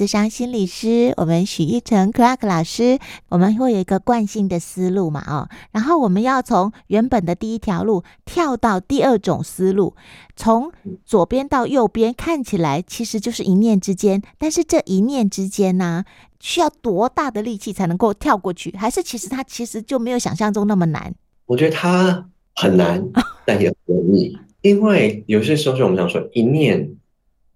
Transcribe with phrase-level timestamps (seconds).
[0.00, 9.94] 咨商心理师，我们许一成 Clark 老师，我们会有一个惯性的思路嘛，哦，然后我们要从原本的第一条路跳到第二种思路，
[10.34, 10.72] 从
[11.04, 16.02] 左边到右边，看起来其实就是一念之间，但是这一念之间呢、
[16.40, 18.74] 需要多大的力气才能够跳过去？
[18.78, 21.14] 还是其实它其实就没有想象中那么难？
[21.44, 23.06] 我觉得它很难，
[23.44, 26.90] 但也很容易，因为有些时候就我们想说一念。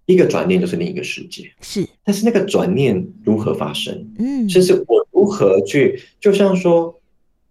[0.05, 1.87] 一个转念就是另一个世界，是。
[2.03, 4.13] 但是那个转念如何发生？
[4.19, 6.99] 嗯，就是我如何去，就像说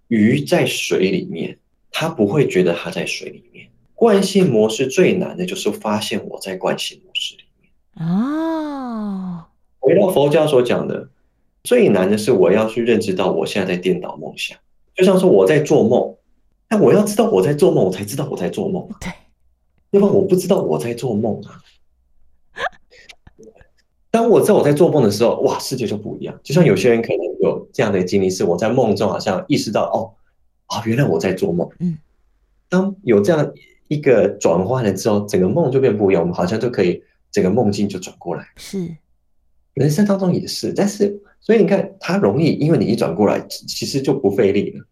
[0.09, 1.59] 鱼在水里面，
[1.91, 3.67] 它不会觉得它在水里面。
[3.97, 8.07] 惯性模式最难的就是发现我在惯性模式里面。
[8.07, 9.45] 哦，
[9.81, 11.09] 回到佛教所讲的，
[11.63, 14.57] 最难的是我要去认知到我现在在颠倒梦想。
[14.95, 16.15] 就像说我在做梦，
[16.69, 18.89] 但我要知道我在做梦，我才知道我在做梦。
[19.01, 19.11] 对，
[19.91, 21.61] 要不然我不知道我在做梦啊。
[24.15, 26.39] 当我知道我在做梦的时候，哇，世界就不一样。
[26.45, 30.15] 就像有些人可能有这样的经历，是我在梦中好像意识到，哦，
[30.67, 31.69] 啊，原来我在做梦。
[31.81, 31.99] 嗯，
[32.69, 33.53] 当有这样
[33.89, 38.47] 一个转换了之后，整个梦就变不一样，我们好像就可以整个梦境就转过来。
[38.55, 38.97] 是，
[39.73, 44.85] 人生当中也是，但是所以你看，它容易，因为你一转过来，其实就不费力了。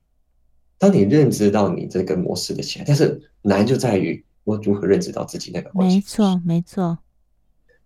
[0.79, 5.95] 当你认知到你这个模式的起来，但是难就在于我如何认知到自己那个模式。
[5.95, 6.99] 没错，没错。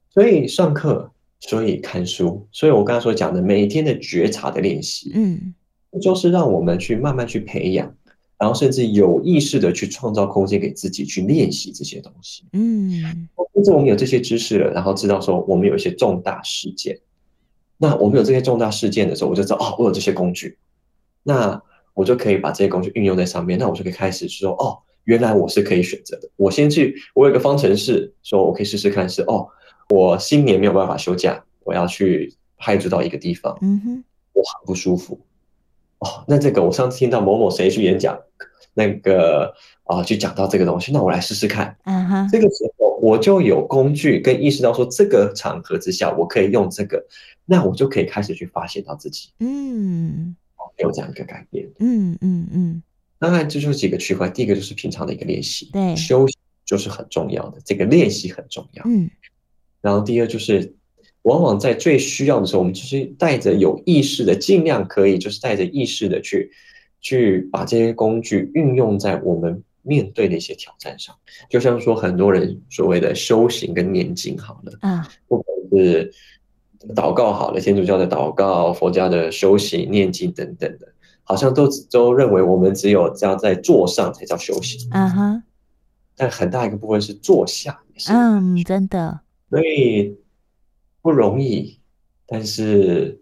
[0.09, 1.13] 所以上课。
[1.41, 5.55] 所以看书，所以我刚才所讲的每天的觉察的练习，嗯，
[6.01, 7.95] 就是让我们去慢慢去培养，
[8.39, 16.99] 然后甚至有意识的去创造空间给自己去练习这些东西，嗯，甚至我们有这些知识了，然后知道说我们有一些重大事件，
[17.77, 20.57] 那我们有这些重大事件的时候，我就知道哦，我有这些工具，
[21.23, 21.63] 那
[21.93, 29.47] 我就可以把这些工具运用在上面，那我就可以开始说哦，原来我是可以选择的，我先去，我有个方程式，说我可以试试看是哦。
[29.89, 35.21] 我新年没有办法休假，我要去派驻到一个地方，嗯哼，我很不舒服。
[35.99, 38.19] 哦，那这个我上次听到某某谁去演讲，
[38.75, 41.77] 那个啊，去讲到这个东西，那我来试试看。
[41.85, 47.07] 嗯哼，这个时候我就有工具跟意识到说，这个场合之下我可以用这个，
[47.45, 50.37] 那我就可以开始去发现到自己，嗯，
[50.79, 51.67] 有这样一个改变。
[51.79, 52.83] 嗯嗯嗯，
[53.19, 58.83] 当然这就是几个区块，第一个就是平常的一个练习，对，休息就是很重要的，这个练习很重要。
[58.85, 59.09] 嗯。
[59.81, 60.75] 然后第二就是，
[61.23, 66.51] 往往在最需要的时候，我们就是带着有意识的，尽量可以就是带着意识的去，
[67.01, 71.15] 去把这些工具运用在我们面对的一些挑战上。
[71.49, 76.13] 就像说很多人所谓的修行跟念经好了，啊，不管是
[76.95, 80.87] 祷告好了，天主教的祷告、佛家的修行、念经等等的，
[81.25, 84.89] 好像都都认为我们只有这样在坐上才叫修行。
[84.91, 85.43] 啊哈，
[86.17, 88.13] 但很大一个部分是坐下也是。
[88.13, 89.21] 嗯，真的。
[89.51, 90.17] 所以
[91.03, 91.79] 不容易，
[92.27, 93.21] 但是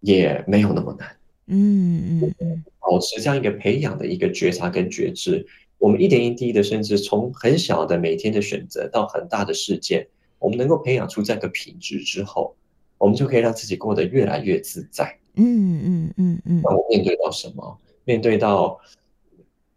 [0.00, 1.16] 也没有那么难。
[1.46, 5.46] 嗯嗯嗯，保持这样一个培养的一个觉察跟觉知，
[5.78, 10.06] 我们一点一滴的，甚至从很小的每天的选择到很大的事件，
[10.38, 12.54] 我们能够培养出这个品质之后，
[12.98, 15.18] 我们就可以让自己过得越来越自在。
[15.34, 16.60] 嗯嗯嗯嗯。
[16.62, 17.78] 那我面对到什么？
[18.04, 18.80] 面对到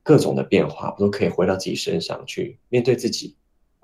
[0.02, 3.36] 各种的变化，我都可以回到自己身上去面对自己。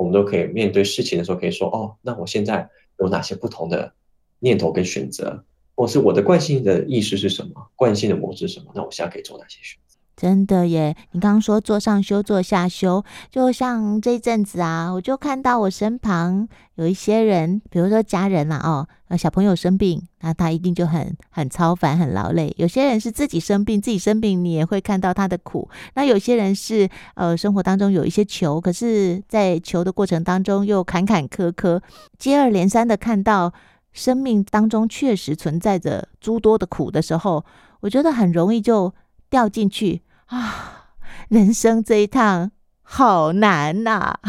[0.01, 2.67] 我们都可以面对事情的时候，可以说：“哦，那我现在
[2.99, 3.93] 有哪些不同的
[4.39, 5.43] 念头跟选择，
[5.75, 7.53] 或是我的惯性的意识是什么？
[7.75, 8.71] 惯性的模式是什么？
[8.73, 10.95] 那我现在可以做哪些选择？”真的耶！
[11.13, 22.53] 你刚刚说坐上修，坐下修，就像这一阵子啊，我就看到我身旁有一些人，比如说家人啦、啊，哦，小朋友生病，那他一定就很很操烦、很劳累。
[22.59, 25.67] 有些人是自己生病，自己生病，你也会看到他的苦。
[25.95, 31.81] 那有些人是呃，生活当中有一些求，可是在求的过程当中又坎坎坷坷，
[32.19, 33.51] 接二连三的看到
[33.91, 37.43] 生命当中确实存在着诸多的苦的时候，
[37.79, 38.93] 我觉得很容易就
[39.27, 40.03] 掉进去。
[40.31, 40.93] 啊，
[41.27, 44.19] 人生这一趟好难呐、啊！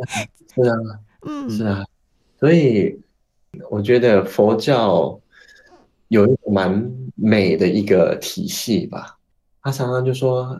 [0.54, 0.74] 是啊，
[1.26, 1.84] 嗯，是啊，
[2.40, 2.98] 所以
[3.68, 5.20] 我觉得佛教
[6.08, 9.18] 有一个蛮美的一个体系吧。
[9.60, 10.58] 他常常就说，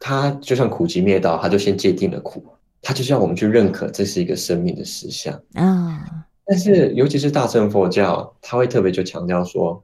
[0.00, 2.44] 他就像苦集灭道，他就先界定了苦，
[2.82, 6.26] 他就是要我们去认可这是一个生命的实相啊。
[6.44, 9.80] 但是尤其是大乘佛教，他会特别就强调说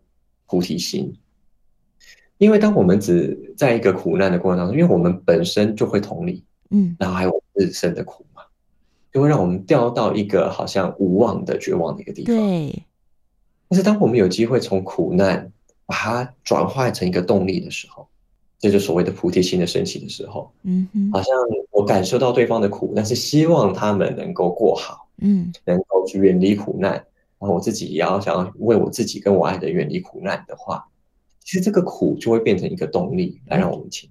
[0.46, 1.16] 菩提心。
[2.42, 8.42] 因为当我们只在一个苦难的过程当中，因为我们本身就会同理，嗯，然后还有自身的苦嘛，
[9.12, 12.34] 就会让我们掉到一个好像无望的绝望的一个地方。
[12.34, 12.82] 对。
[13.68, 15.52] 但是当我们有机会从苦难
[15.86, 18.08] 把它转化成一个动力的时候，
[18.58, 20.52] 这就所谓的菩提心的升起的时候。
[20.64, 21.32] 嗯哼，好像
[21.70, 26.94] 我感受到对方的苦，但是希望他们能够过好，嗯，能够去远离苦难，
[27.38, 30.84] 然后我自己也要想要为我自己跟我爱的远离苦难的话，
[31.44, 34.08] 其实这个苦就会变成一个动力来让我们前。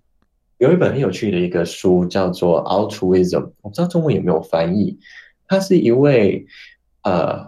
[0.58, 4.98] 有一本很有趣的一个书叫做《Altruism》，我不知道中文有没有翻译。
[5.48, 6.46] 他是一位
[7.04, 7.46] 呃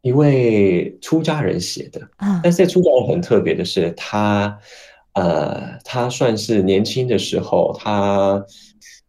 [0.00, 2.00] 一位出家人写的，
[2.42, 4.58] 但是这出家人很特别的是，他
[5.12, 8.42] 呃他算是年轻的时候，他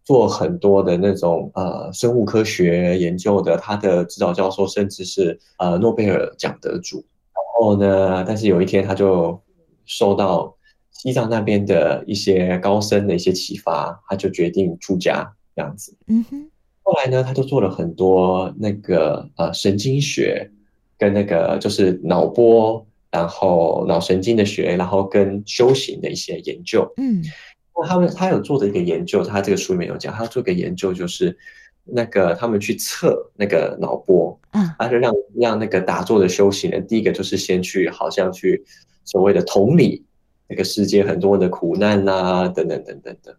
[0.04, 6.98] 做很多的那种呃生物科学研究的，他的指导教授甚至是呃诺贝尔奖得主。
[7.34, 9.42] 然后呢，但是有一天他就
[9.86, 10.56] 受到。
[10.98, 15.94] 西藏那边的一些高僧的一些启发，他就决定出家这样子。
[16.08, 16.50] 嗯哼。
[16.82, 20.50] 后来呢，他就做了很多那个呃神经学
[20.98, 26.90] 跟那个就是脑波，然后脑神经的学，然后跟修行的一些研究。
[26.96, 27.22] 嗯。
[27.76, 31.38] 那他们他有做的一个研究，他这个书里面有讲，他做一个研究，就是
[31.84, 38.64] 那个他们去测那个脑波，嗯，他就让让那个打坐的修行人，第一个就是先去好像去
[39.06, 40.04] 所谓的同理。
[40.48, 43.36] 这个世界很多的苦难呐、啊，等等等等的。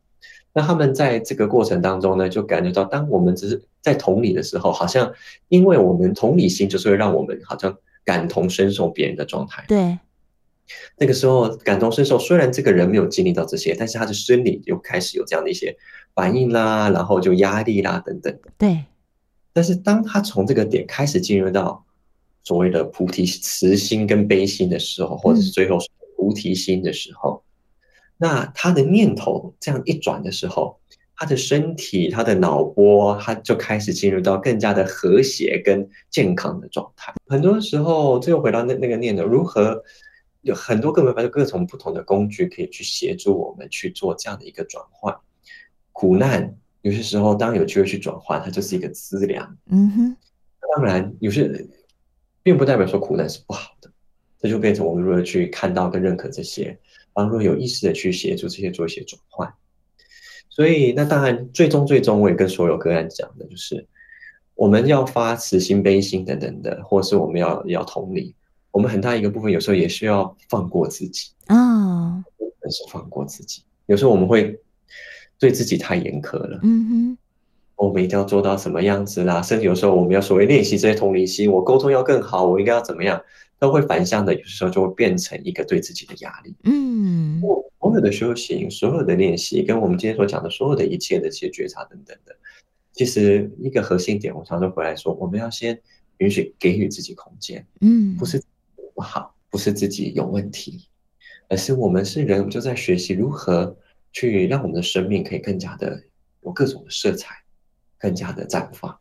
[0.53, 5.13] 那他们在这个过程当中呢，就感觉到，当我们只是在同理的时候，好像
[5.49, 7.73] 因为我们同理心，就是会让我们好像
[8.05, 9.65] 感同身受别人的状态。
[9.69, 9.97] 对。
[10.99, 15.77] 那个时候感同身受，虽然这个人没有经历到这些，但是他的生理就开始有这样的一些
[16.13, 18.37] 反应啦，然后就压力啦，等等。
[18.59, 18.83] 对。
[19.53, 21.86] 但是当他从这个点开始进入到
[22.47, 25.77] 所谓的菩提慈心跟悲心的时候，或者是最后。
[26.19, 27.45] 菩提心的时候，
[28.17, 30.81] 那他的念头这样一转的时候，
[31.15, 37.13] 他的身体、他的脑波，他就开始进入到更加的和谐跟健康的状态。
[37.29, 39.81] 很多时候，这又回到那那个念头，如何
[40.41, 45.15] 有很多各种各种不同的工具可以去协助我们去做这样的一个转换。
[45.93, 49.57] 苦难有些时候，当有机会去转换，它就是一个资粮。
[49.71, 50.17] 嗯哼，
[50.75, 51.69] 当然有些人
[52.47, 53.91] 并不代表说苦难是不好的。
[54.39, 56.79] 这就变成我们如何去看到跟认可这些，
[57.13, 59.53] 然后如何有意识的去协助这些做一些转换。
[60.49, 63.85] 所以，那当然，最终最终，我也跟所有个案讲的就是，
[64.55, 68.33] 我们要发慈心、悲心等等的，或是我们要要同理，
[68.71, 72.23] 我们很大一个部分有时候也需要放过自己啊，
[72.71, 73.65] 是放过自己。
[73.87, 74.57] 有时候我们会
[75.37, 77.19] 对自己太严苛了，嗯哼，
[77.77, 79.41] 我们一定要做到什么样子啦？
[79.43, 83.21] 甚至有时候我们要所谓练习这些同理心，我沟通要更好，我应该要怎么样？
[83.59, 86.55] 都会反向的，有时候就会变成一个对自己的压力。
[86.65, 92.37] 嗯，我所有的修行，所有的练习，跟我们今天所讲的所有的一切的这些觉察等等的，
[92.93, 95.81] 其实一个核心点，我常常回来说，我们要先
[96.19, 97.67] 允许给予自己空间。
[97.81, 98.43] 嗯，不是
[98.95, 100.89] 不好，不是自己有问题，
[101.49, 103.75] 而是我们是人，我们就在学习如何
[104.13, 106.03] 去让我们的生命可以更加的
[106.43, 107.35] 有各种的色彩，
[107.99, 108.97] 更加的绽放。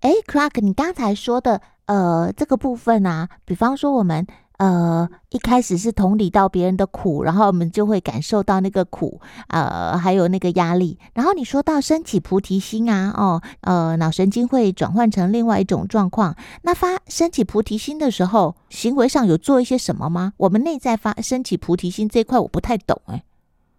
[0.00, 1.60] 哎，Clark，你刚才说的。
[1.86, 4.24] 呃，这个部分啊，比方说我们
[4.56, 10.96] 呃一开始是同理到别人的苦，然后我们就会感受到那个苦，呃，还有那个压力。
[11.12, 16.36] 然后你说到升起菩提心啊，哦，呃，脑神经会转换成另外一种状况。
[16.62, 20.32] 那发升起菩提心的时候，行为上有做一些什么吗？
[20.36, 23.22] 我们内在发升起菩提心这一块，我不太懂哎。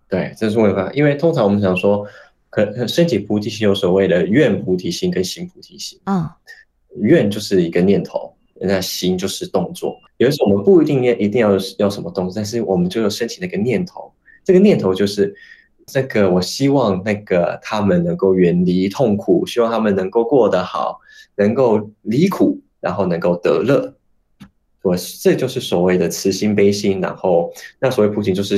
[0.09, 0.91] 对，这是为什么？
[0.93, 2.05] 因为通常我们想说，
[2.53, 6.21] 可升起菩提心有所谓的愿菩提心跟行菩提心嗯。
[6.21, 6.29] 哦
[6.97, 9.97] 愿就是一个念头，那行就是动作。
[10.17, 14.13] 有的时候我们不一定要，一定要要什么动作，但是我们就要升起那个念头。
[14.43, 15.33] 这个念头就是，
[15.87, 20.99] 这个我希望那个他们能够远离痛苦，希望他们能够过得好，
[21.35, 23.95] 能够离苦，然后能够得乐。
[24.83, 27.01] 我这就是所谓的慈心悲心。
[27.01, 28.55] 然后那所谓菩提，就是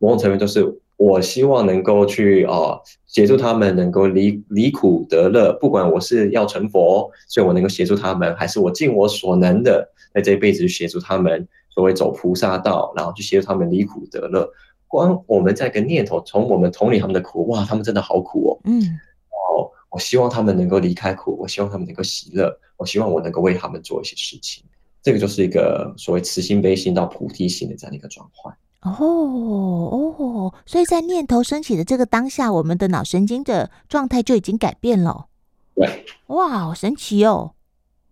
[0.00, 0.80] 某种层面就是。
[0.98, 2.76] 我希望能够去啊
[3.06, 14.46] 协助他们能够离离苦得乐，不管我是要成佛，所以我能够协助他们，还是我尽我所能的在这一辈子去协助他们，所谓走菩萨道，然后去协助他们离苦得乐。
[14.88, 18.82] 光我们在个念头，从我们同理他们的苦，哇，他们真的好苦哦，嗯，
[19.30, 24.64] 哦，我希望他们能够离开苦，我希望他们能够喜乐，我希望我能够为他们做一些事情，
[25.00, 28.52] 这个就是一个所谓慈心悲心到菩提心的这样的一个转换。
[28.82, 35.26] 哦哦，所以在念头升起的这个当下，我们的脑神经的状态就已经改变了。
[35.74, 37.54] 对，哇，好神奇哦。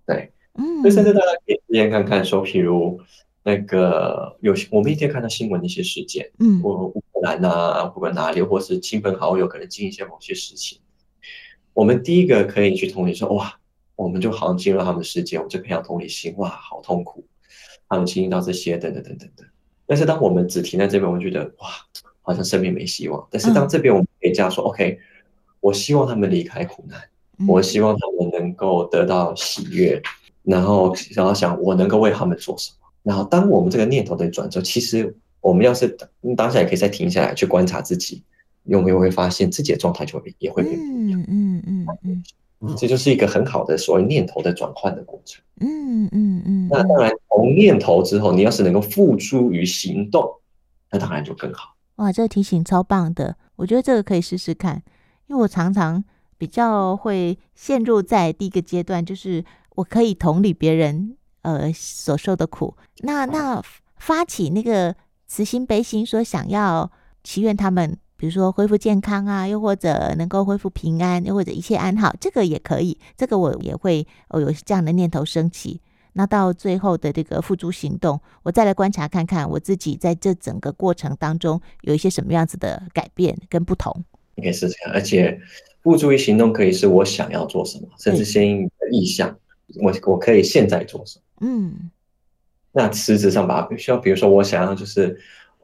[0.04, 3.00] 对，嗯，所以甚至大家可以体验看看，说，譬如
[3.44, 10.80] 那个有我们一天看到新闻的一些事件，嗯，或乌克兰啊，不管哪里，或是亲朋好友可能经历一些某些事情，
[11.74, 13.56] 我们第一个可以去同理说，哇，
[13.94, 17.24] 我们就好像进入他们的世界，我们就培养同理心，哇，好痛苦，
[17.88, 19.46] 他们经历到这些，等等等等等。
[19.86, 21.68] 但是当我们只停在这边，我们觉得哇，
[22.22, 23.26] 好像生命没希望。
[23.30, 24.98] 但是当这边我们可以这样说，嗯，OK，
[25.60, 27.00] 我希望他们离开苦难，
[27.38, 30.02] 嗯，我希望他们能够得到喜悦。
[30.42, 32.88] 然后然后想我能够为他们做什么。
[33.02, 35.96] 然后当我们这个念头的转之后，其实我们要是
[36.36, 38.22] 当下也可以再停下来去观察自己，
[38.64, 41.20] 有没有会发现自己的状态就会也会变不一样。
[41.28, 42.24] 嗯嗯嗯
[42.60, 45.42] 嗯，这就是一个很好的所谓念头的转换的过程。
[45.60, 46.68] 嗯嗯嗯。
[46.70, 50.24] 那当然，从念头之后，你要是能够付诸于行动，
[50.90, 51.74] 那当然就更好。
[51.96, 54.82] 哇，这个提醒超棒的，我觉得这个可以试试看，
[55.26, 56.04] 因为我常常
[56.36, 59.44] 比较会陷入在第一个阶段，就是
[59.76, 63.62] 我可以同理别人呃所受的苦，那那
[63.96, 64.94] 发起那个
[65.26, 66.90] 慈心悲心，说想要
[67.24, 75.80] 祈愿他们，比如说恢复健康啊，又或者能够恢复平安，又或者一切安好，这个也可以，这个我也会哦有这样的念头升起。
[76.14, 84.04] 那到最后的这个付诸行动，我再来观察看看我自己在这整个过程当中有一些什么样子的改变跟不同。
[84.34, 85.38] 你可以试试看，而且
[85.82, 89.36] 付诸于行动可以是我想要做什么，甚至先意向，
[89.82, 91.46] 我我可以现在做什么。
[91.46, 91.90] 嗯，
[92.72, 95.20] 那实质上把它，需要比如说我想要就是，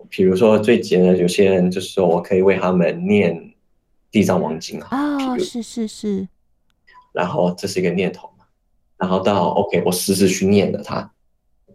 [0.08, 3.54] 比如说最简单的，有些人就是说我可以为他们念
[4.10, 4.88] 地藏王经啊。
[4.90, 6.28] 哦，是是是。
[7.12, 8.44] 然后这是一个念头嘛。
[8.96, 11.10] 然后到 OK，我实时去念了它，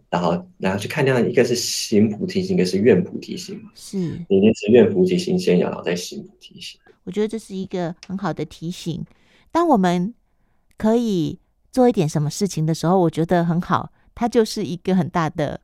[0.08, 3.70] 然后然后去看这样，一个是行菩提心，一个是愿菩提心嘛。
[3.74, 6.80] 是，你念是愿菩提心先要，然后再行菩提心。
[7.04, 9.04] 我觉得这是一个很好的提醒。
[9.50, 10.14] 当我们
[10.76, 11.38] 可以
[11.70, 15.60] 做一点什么事情的时候，我觉得很好，它就是一个很大的，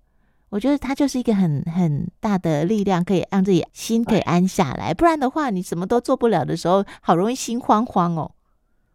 [0.55, 4.95] 我觉得它就是一个很很大的力量，可以让自己心可以安下来。
[4.95, 8.31] 不然的话，你什么都做不了的时候，好容易心慌慌哦。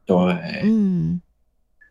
[0.06, 0.16] 对，
[0.64, 1.20] 嗯。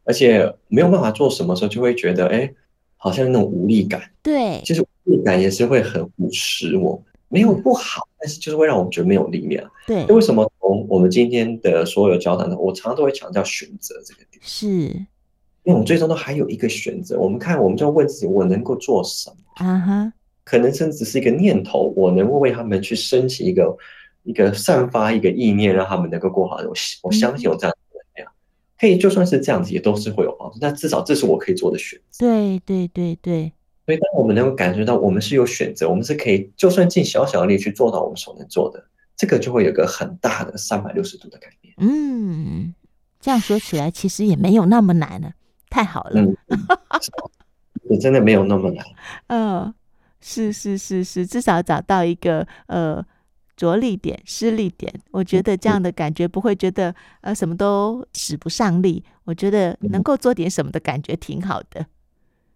[0.04, 2.50] 而且没有办法做什么时候，就会觉得哎，
[2.96, 4.00] 好像那种无力感。
[4.22, 7.04] 对，其实无力感也是会很腐蚀我。
[7.28, 9.70] 没有不好，但是就是会让我们觉得没有力量。
[9.86, 12.56] 对，为什么从我们今天的所有交谈呢？
[12.56, 14.40] 我常常都会强调选择这个点。
[14.40, 15.06] 是，
[15.68, 17.18] 因为我们最终都还有一个选择。
[17.20, 19.66] 我们看，我们就要问自己：我能够做什么？
[19.66, 23.76] 啊哈，可能甚至是一个念头，我能够为他们去升起一个
[24.22, 26.56] 一个散发一个意念，让他们能够过好。
[26.56, 26.72] 我
[27.02, 27.76] 我相信有这样。
[28.80, 30.58] 可以，就算是这样子，也都是会有帮助。
[30.58, 32.24] 但至少这是我可以做的选择。
[32.26, 33.52] 对对对对。
[33.84, 38.82] 所以，当我们能够感觉到我们是有选择，我们是可以，就算尽小小的力去做到我们所能做的，
[39.16, 41.74] 这个就会有个很大的三百六十度的改变。
[41.78, 42.72] 嗯，
[43.20, 45.32] 这样说起来，其实也没有那么难了。
[45.70, 46.36] 太好了，嗯，
[47.90, 48.86] 你真的没有那么难。
[49.28, 49.74] 嗯，
[50.20, 53.04] 是是是是，至少找到一个呃。
[53.58, 59.02] 着力点、施力点，我觉得这样的感觉不会觉得呃什么都使不上力。
[59.24, 61.84] 我觉得能够做点什么的感觉挺好的。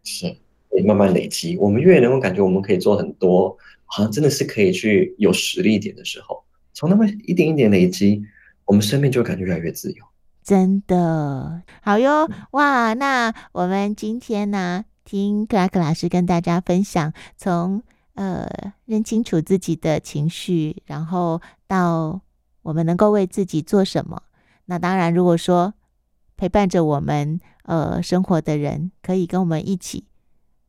[0.05, 0.29] 是，
[0.71, 1.59] 可以慢慢累积。
[1.59, 8.25] 我们越能够感觉我们可以做很多，好像真的是可以去有实力点的时候，从那么一点一点累积，
[8.65, 10.05] 我们生命就会感觉越来越自由。
[10.43, 12.95] 真的好哟，哇！
[12.95, 17.83] 那我们今天呢，听克拉克老师跟大家分享从。
[18.15, 18.47] 呃，
[18.85, 22.21] 认清楚自己的情绪，然后到
[22.61, 24.23] 我们能够为自己做什么。
[24.67, 25.73] 那当然，如果说
[26.37, 30.05] 陪伴着我们呃生活的人，可以跟我们一起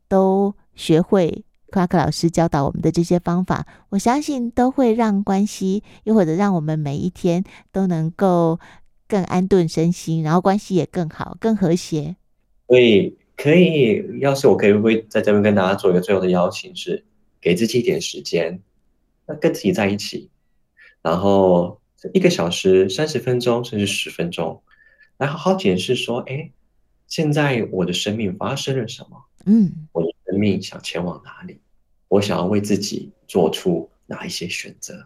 [0.07, 8.57] 都学会克拉克老师教导我们的这些方法，我相信都会让关系，又或者让我们每一天都能够
[9.07, 12.15] 更安顿身心，然后关系也更好、更和谐。
[12.67, 17.05] 所以，可以，要是我可以，会在这边跟大家做一个最后的邀请是。
[17.43, 18.61] 给自己一点时间，
[19.25, 20.29] 那跟自己在一起，
[21.01, 21.81] 然后
[22.13, 24.63] 一个小时、三十分钟，甚至十分钟，
[25.17, 26.49] 来好好检视说：哎，
[27.05, 29.25] 现在我的生命发生了什么？
[29.45, 31.59] 嗯，我的生命想前往哪里？
[32.07, 35.05] 我想要为自己做出哪一些选择？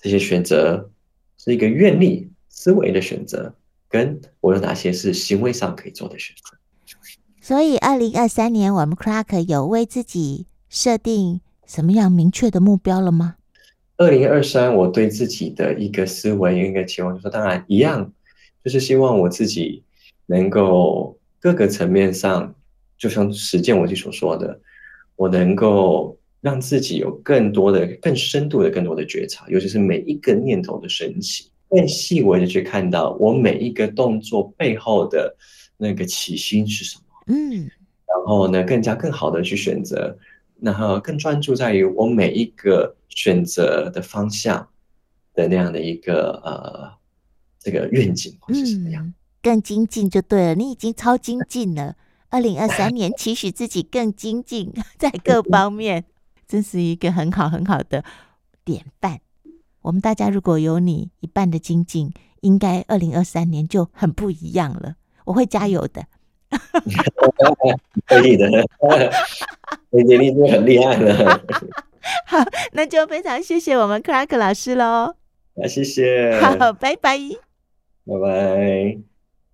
[0.00, 0.90] 这些选择
[1.38, 3.54] 是一个愿力思维的选择，
[3.88, 6.56] 跟我有哪些是行为上可以做的选择？
[7.40, 11.40] 所以，二零二三年我们 Clark 有为自己设定。
[11.68, 13.34] 什么样明确的目标了吗？
[13.96, 18.12] 二零二三，我对自己的一个思维、一个期望，就是说，当然一样，
[18.62, 19.82] 就是希望我自己
[20.26, 22.54] 能够各个层面上，
[22.96, 24.60] 就像实践我自己所说的，
[25.16, 35.36] 我能够让自己有更多的、更深度的、更多的觉察，尤其是每一个念头的升起，更细微的去看到我每一个动作背后的
[35.76, 37.02] 那个起心是什么。
[37.26, 37.70] 嗯，
[38.06, 40.16] 然后呢，更加更好的去选择。
[40.58, 44.66] 然后更专注在于我每一个选择的方向
[45.34, 46.90] 的那样的一个呃
[47.60, 50.54] 这个愿景或是什么样，嗯，更精进就对了。
[50.54, 51.94] 你已经超精进了。
[52.30, 56.06] 二零二三年期许自己更精进， 在各方面，
[56.48, 58.02] 这是一个很好很好的
[58.64, 59.20] 典范。
[59.86, 64.96] 我们大家如果有你一半的精进，应该二零二三年就很不一样了。
[65.24, 66.04] 我会加油的。
[68.06, 68.48] 可以的，
[69.90, 71.40] 你已经很厉害了。
[72.26, 72.38] 好，
[72.72, 75.14] 那就非常谢谢我们克拉克老师喽。
[75.54, 76.40] 啊，谢谢。
[76.40, 77.16] 好，拜拜。
[78.04, 79.15] 拜拜。